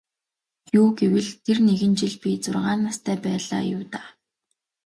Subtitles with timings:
[0.79, 4.09] Юу гэвэл тэр нэгэн жил би зургаан настай байлаа юу даа.